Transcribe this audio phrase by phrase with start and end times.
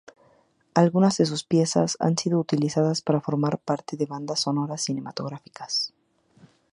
[0.73, 5.93] Alguna de sus piezas han sido utilizadas para formar parte de bandas sonoras cinematográficas.